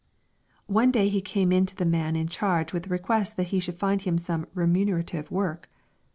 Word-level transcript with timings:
One 0.65 0.89
day 0.89 1.09
he 1.09 1.21
came 1.21 1.51
to 1.63 1.75
the 1.75 1.85
man 1.85 2.15
in 2.15 2.27
charge 2.27 2.73
with 2.73 2.81
the 2.85 2.89
request 2.89 3.37
that 3.37 3.49
he 3.49 3.59
should 3.59 3.77
find 3.77 4.01
him 4.01 4.17
some 4.17 4.47
remunerative 4.55 5.29
work. 5.29 5.69